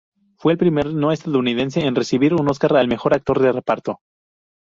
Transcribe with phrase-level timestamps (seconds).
[0.39, 3.99] Fue el primer no estadounidense en recibir un Óscar al mejor actor de reparto.